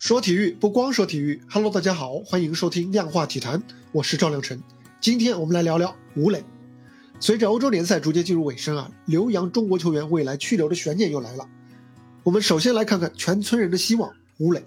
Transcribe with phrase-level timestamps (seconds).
[0.00, 3.62] 说体育不光说体育，Hello，大家好，欢迎收听量化体坛，
[3.92, 4.62] 我是赵亮晨。
[4.98, 6.42] 今天我们来聊聊吴磊。
[7.20, 11.46] 随着欧洲联赛逐渐进入尾声啊，留洋中国球员未来去留的悬念又来了。
[12.22, 14.64] 我们首先来看看全村人的希望吴磊，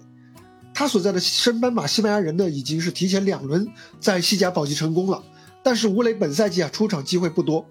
[0.72, 3.66] 他所在的升班马西班牙人呢，已经是提前两轮
[3.98, 5.20] 在西甲保级成功了。
[5.64, 7.66] 但是吴磊本赛季啊出场机会不多。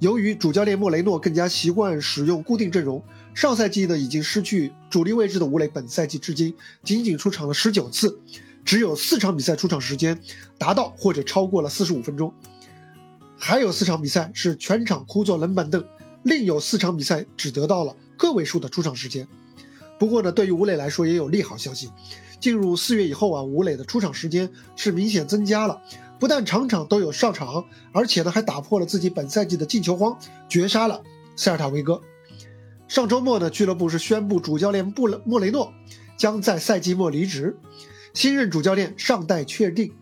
[0.00, 3.02] 由于主教练莫雷诺更加习惯使用固定阵容，
[3.38, 6.52] 上赛季呢已经失去主力位置的吴磊，本赛季至今
[6.82, 8.18] 仅仅出场了十九次，
[8.64, 10.20] 只有四场比赛出场时间
[10.58, 12.34] 达到或者超过了四十五分钟，
[13.38, 15.84] 还有四场比赛是全场枯坐冷板凳，
[16.24, 19.28] 另有四场比赛只得到了个位数的出场时间。
[20.00, 21.92] 不过呢，对于吴磊来说也有利好消息，
[22.40, 25.80] 进入四月以后啊，吴磊的出场时间是明显增加了。
[26.18, 30.18] 不但场场都有上场，而且呢还打破了自己本赛季的进球荒，
[30.48, 31.00] 绝杀了
[31.36, 32.02] 塞尔塔维戈。
[32.88, 35.72] 上周末呢，俱乐部是宣布主教练布莫雷诺
[36.16, 37.56] 将在赛季末离职，
[38.14, 39.92] 新任主教练尚待确定。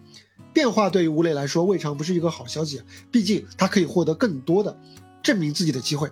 [0.52, 4.78] 变化对于吴磊来说未尝不是一个好消息，毕竟他可以获得更多的
[5.22, 6.08] 证明自己的机会。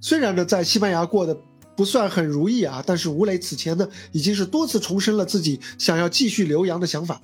[0.00, 1.40] 虽然呢在西班牙过得
[1.76, 7.22] 不算很如意啊，但是吴磊此前呢已经是多次重申了自己想要继续留洋的想法。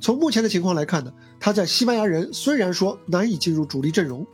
[0.00, 4.26] 从目前的情况来看呢，他在西班牙人虽然说难以进入主力阵容，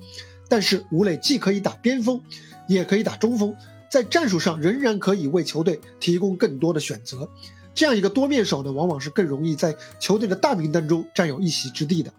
[0.49, 2.21] 但是吴磊既可以打边锋，
[2.67, 3.55] 也可以打中锋，
[3.91, 7.29] 在战术上仍然可以为球队提供更多的选择。
[7.75, 12.13] 这样一个多面手呢，往往是更容易在球队的大名单中占有一席之地的。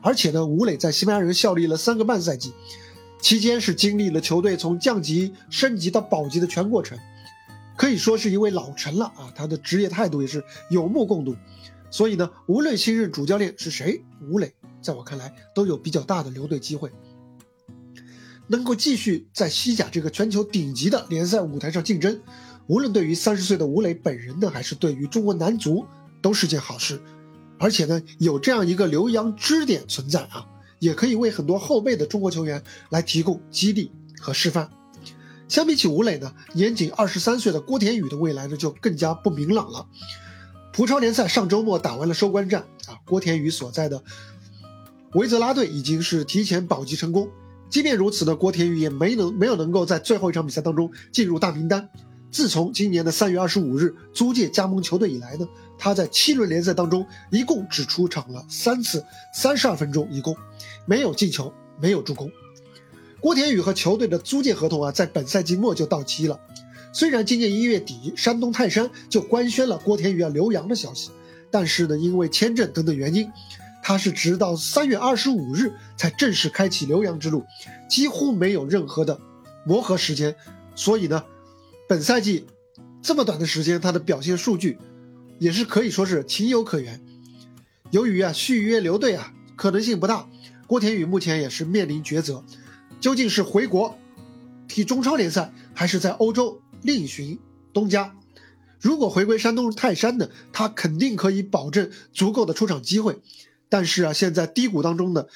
[0.00, 2.52] 而且呢，吴磊在西班牙人效力了三个半赛季，
[3.20, 6.96] 期间是经历了球队从降级升级到保级的全过程，
[7.76, 9.32] 可以说是一位老臣了啊。
[9.34, 11.36] 他的职业态度也是有目共睹。
[11.90, 16.90] 所以呢，无论新任主教练是谁，吴磊在我看来都有比较大的留队机会，
[18.48, 22.20] 能够继续在西甲这个全球顶级的联赛舞台上竞争。
[22.66, 25.86] 无论对于三十岁的吴磊本人呢，还是对于中国男足，
[26.20, 27.00] 都是件好事。
[27.58, 30.46] 而且呢，有这样一个留洋支点存在啊，
[30.78, 33.90] 也可以为很多后辈的中国球员来提供激励
[34.20, 34.68] 和示范。
[35.48, 39.86] 相比起吴磊呢，年仅二十三岁的郭田雨的未来呢，就更加不明朗了。
[40.72, 44.02] 葡超联赛上周末打完了收官战啊，郭田雨所在的
[45.14, 47.30] 维泽拉队已经是提前保级成功。
[47.68, 51.88] 即便如此呢，郭田雨也没能没有能够在最后一场比赛当中进入大名单。
[52.30, 60.36] 自从今年的三月二十五日租借加盟球队以来呢，他在七轮联赛当中一共只出场了三次，三十二分钟一共，
[60.84, 62.30] 没有进球，没有助攻。
[63.20, 66.38] 郭田雨和球队的租借合同啊，在本赛季末就到期了。
[66.92, 71.10] 虽然今年一月底，山东泰山就官宣了郭田雨要留洋的消息，
[71.50, 73.30] 但是呢，因为签证等等原因，
[73.88, 77.46] 他是直到三月二十五日才正式开启留洋之路，
[77.88, 79.20] 几乎没有任何的
[79.64, 80.34] 磨合时间。
[80.74, 81.22] 所以呢，
[81.88, 82.48] 本赛季
[83.00, 84.76] 这么短的时间，他的表现数据
[85.38, 87.00] 也是可以说是情有可原。
[87.92, 90.28] 由于啊续约留队啊可能性不大，
[90.66, 92.42] 郭田雨目前也是面临抉择，
[93.00, 93.96] 究竟是回国
[94.66, 96.60] 踢中超联赛，还是在欧洲？
[96.82, 97.38] 另寻
[97.72, 98.16] 东家。
[98.80, 103.20] 如果回归山东泰山呢，他肯定可以保证足够的出场机会。
[103.68, 105.28] 但是啊，现在低谷当中的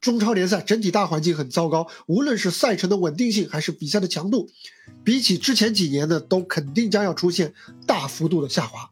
[0.00, 4.48] 中超联赛整体大环境很糟糕，无论是赛程的稳定性还是比赛的强度，
[5.04, 7.52] 比起之前几年呢，都肯定将要出现
[7.86, 8.88] 大幅度的下滑。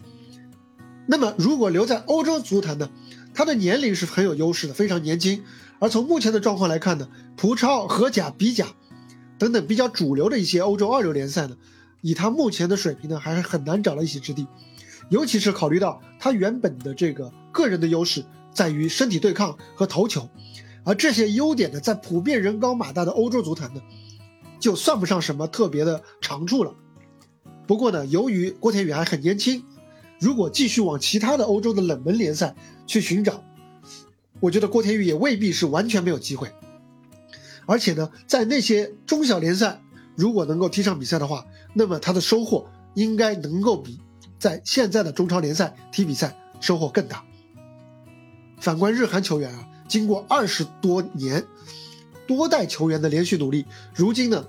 [1.06, 2.90] 那么，如果留在欧洲足坛呢，
[3.32, 5.44] 他的年龄是很有优势的，非常年轻。
[5.78, 8.66] 而从目前的状况来看呢，葡超、荷甲、比甲
[9.38, 11.56] 等等比较主流的一些欧洲二流联赛呢。
[12.02, 14.46] 以他目前的水平呢，还是很难找到一席之地，
[15.10, 18.24] 尤其是考虑到他原本的这个个人的优势
[18.56, 20.28] 在于身体对抗和头球，
[20.82, 23.80] 而这些优点呢，在普遍人高马大的欧洲足坛呢，
[24.58, 26.74] 就算不上什么特别的长处了。
[27.66, 29.62] 不过呢，由于郭田雨还很年轻，
[30.18, 32.56] 如果继续往其他的欧洲的冷门联赛
[32.86, 33.44] 去寻找，
[34.40, 36.50] 我觉得郭田雨也未必是完全没有机会。
[37.66, 39.82] 而且呢，在那些中小联赛。
[40.18, 41.44] 如果能够踢上比赛的话，
[41.74, 44.00] 那么他的收获应该能够比
[44.38, 47.22] 在现在的中超联赛踢比赛收获更大。
[48.58, 51.44] 反观日韩球员啊，经过二十多年
[52.26, 53.64] 多代球员的连续努力，
[53.94, 54.44] 如今呢，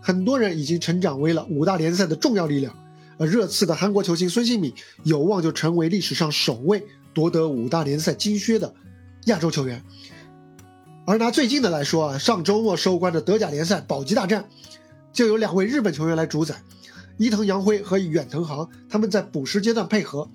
[0.00, 2.74] 很多人已经成长为了五大联赛的重要力量。
[3.16, 4.74] 而热刺的韩国球星孙兴敏
[5.04, 8.74] 有望就成为历史上首位夺得五大联赛金靴的
[9.26, 9.82] 亚洲球员。
[11.06, 14.44] 而拿最近的来说啊，上周末收官的德甲联赛保级大战。
[15.12, 16.60] 就有两位日本球员来主宰，
[17.18, 20.28] 伊藤洋辉和远藤航，他们在补时阶段配合，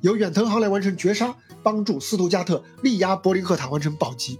[0.00, 4.38] 由远藤航来完成绝杀，帮助斯图加特力压柏林赫塔完成保级。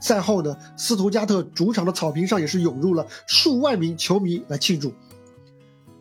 [0.00, 4.92] 赛后呢，斯图加特主场的草坪上也是涌入了数万名球迷来庆祝。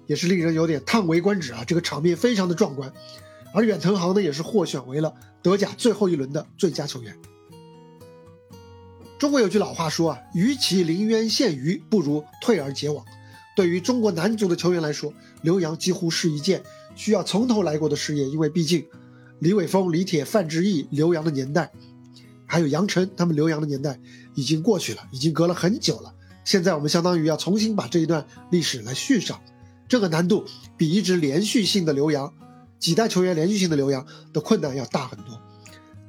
[0.07, 1.63] 也是令人有点叹为观止啊！
[1.65, 2.91] 这个场面非常的壮观。
[3.53, 7.15] 而远藤航呢，也是获选为了德甲最后一轮的最佳球员。
[9.17, 13.05] 中国有句老话说啊，与其临渊羡鱼，不如退而结网。
[13.55, 15.13] 对于中国男足的球员来说，
[15.43, 16.63] 刘洋几乎是一件
[16.95, 18.85] 需要从头来过的事业，因为毕竟
[19.39, 21.71] 李玮峰、李铁、范志毅留洋的年代，
[22.45, 23.99] 还有杨晨他们留洋的年代
[24.35, 26.13] 已经过去了，已经隔了很久了。
[26.43, 29.39] 现在我们相当于要重新把这一段历史来续上，
[29.87, 30.45] 这个难度
[30.77, 32.33] 比一直连续性的留洋，
[32.79, 35.39] 几代球员连续性的留洋的困难要大很多。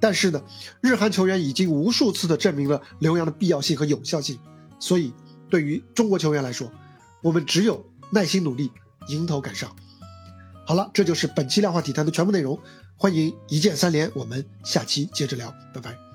[0.00, 0.42] 但是呢，
[0.80, 4.38] 日韩球员已经无数次的证明了留洋的必要性和有效性，
[4.80, 5.12] 所以
[5.48, 6.72] 对于中国球员来说，
[7.22, 8.72] 我们只有耐心努力，
[9.08, 9.76] 迎头赶上。
[10.64, 12.58] 好了，这就是本期量化体坛的全部内容，
[12.96, 16.11] 欢迎一键三连，我们下期接着聊，拜拜。